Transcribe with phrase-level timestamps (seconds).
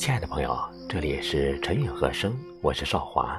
[0.00, 0.58] 亲爱的朋友，
[0.88, 3.38] 这里是陈韵和声，我是少华，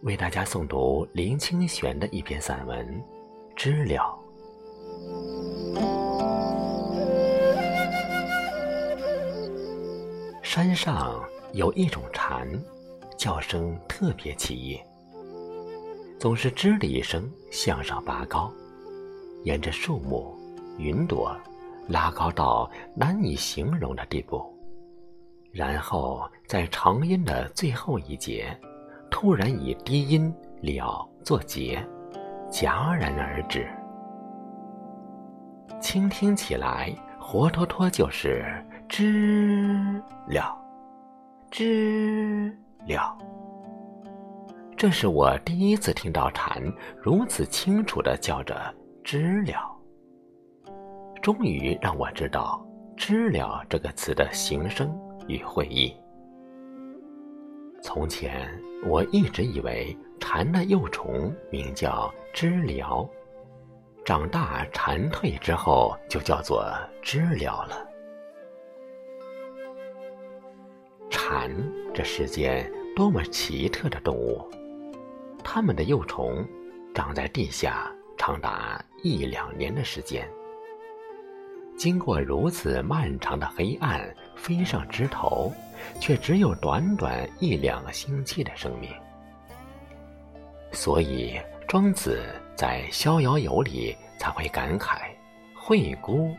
[0.00, 2.86] 为大家诵读林清玄的一篇散文
[3.54, 4.18] 《知了》。
[10.42, 11.22] 山上
[11.52, 12.48] 有一种蝉，
[13.18, 14.80] 叫声特别奇异，
[16.18, 18.50] 总是吱的一声向上拔高，
[19.44, 20.34] 沿着树木、
[20.78, 21.38] 云朵
[21.88, 24.50] 拉高到难以形容的地步。
[25.50, 28.56] 然后在长音的最后一节，
[29.10, 31.82] 突然以低音了作结，
[32.50, 33.68] 戛然而止。
[35.80, 38.44] 倾听起来，活脱脱就是
[38.88, 40.56] 知了，
[41.50, 43.16] 知了。
[44.76, 46.62] 这是我第一次听到蝉
[47.02, 49.76] 如此清楚的叫着知了，
[51.20, 52.64] 终于让我知道
[52.96, 54.88] “知了”这个词的形声。
[55.28, 55.94] 与会意。
[57.80, 58.50] 从前
[58.84, 63.08] 我一直以为蝉的幼虫名叫知了，
[64.04, 66.66] 长大蝉蜕之后就叫做
[67.00, 67.88] 知了了。
[71.08, 71.50] 蝉
[71.94, 74.46] 这世间多么奇特的动物，
[75.44, 76.44] 它们的幼虫
[76.92, 80.28] 长在地下长达一两年的时间。
[81.76, 85.52] 经过如此漫长的黑暗，飞上枝头，
[86.00, 88.88] 却只有短短一两个星期的生命。
[90.72, 92.24] 所以庄子
[92.56, 95.00] 在《逍遥游》里才会感慨
[95.54, 96.34] ：“惠姑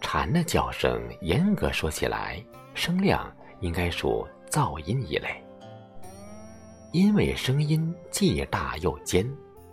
[0.00, 2.40] 蝉的叫声，严格说起来，
[2.74, 5.42] 声量应该属噪音一类，
[6.92, 9.26] 因为声音既大又尖。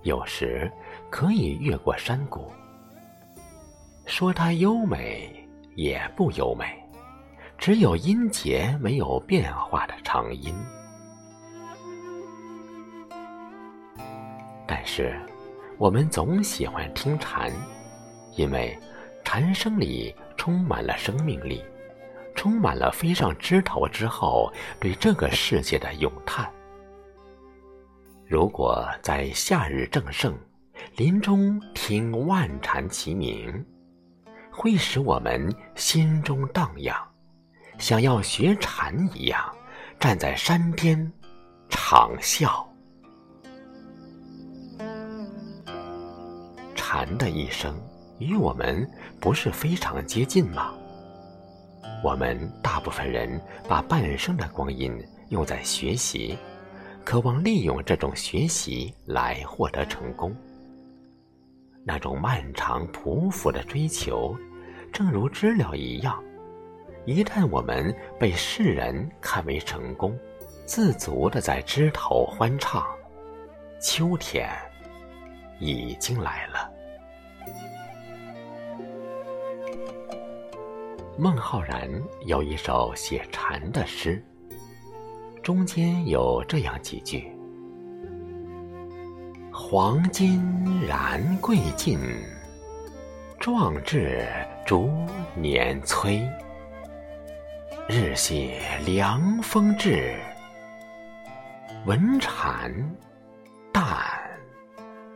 [0.03, 0.71] 有时
[1.09, 2.49] 可以越过山谷，
[4.09, 6.65] 说它优美也不优美，
[7.59, 10.53] 只有音节没有变化的长音。
[14.65, 15.15] 但是，
[15.77, 17.51] 我们总喜欢听蝉，
[18.35, 18.77] 因为
[19.23, 21.63] 蝉声里充满了生命力，
[22.33, 26.51] 充满了飞上枝头之后对这个世界的咏叹。
[28.25, 30.35] 如果在夏日正盛，
[30.95, 33.63] 林中听万蝉齐鸣，
[34.51, 36.95] 会使我们心中荡漾，
[37.77, 39.43] 想要学禅一样，
[39.99, 41.11] 站在山巅
[41.69, 42.65] 长啸。
[46.75, 47.75] 禅的一生
[48.17, 48.89] 与我们
[49.19, 50.73] 不是非常接近吗？
[52.03, 54.91] 我们大部分人把半生的光阴
[55.29, 56.37] 用在学习。
[57.05, 60.35] 渴望利用这种学习来获得成功，
[61.83, 64.35] 那种漫长匍匐的追求，
[64.91, 66.23] 正如知了一样。
[67.05, 70.17] 一旦我们被世人看为成功，
[70.65, 72.85] 自足的在枝头欢唱，
[73.81, 74.49] 秋天
[75.59, 76.71] 已经来了。
[81.17, 81.89] 孟浩然
[82.25, 84.23] 有一首写蝉的诗。
[85.41, 87.31] 中间有这样几句
[89.71, 90.41] ：“黄金
[90.87, 91.99] 然贵尽，
[93.39, 94.27] 壮志
[94.65, 94.89] 逐
[95.35, 96.27] 年催。
[97.87, 100.15] 日歇凉风至，
[101.85, 102.73] 闻蝉
[103.71, 103.85] 但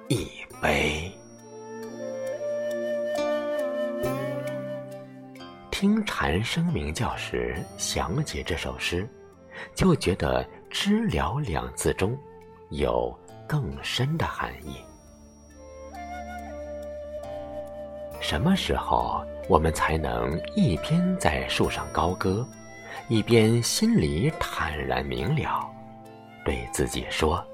[0.07, 0.29] 一
[0.61, 1.11] 杯。”
[5.71, 9.09] 听蝉声鸣叫时，想起这首诗。
[9.73, 12.15] 就觉得“知了”两字中
[12.69, 13.11] 有
[13.47, 14.77] 更深的含义。
[18.19, 22.47] 什么时候我们才能一边在树上高歌，
[23.09, 25.69] 一边心里坦然明了，
[26.45, 27.45] 对自己说：“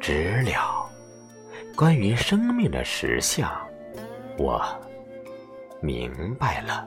[0.00, 0.84] 知了，
[1.76, 3.50] 关于生命的实相，
[4.36, 4.60] 我
[5.80, 6.86] 明白了。”